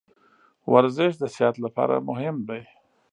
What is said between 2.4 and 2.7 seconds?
دی.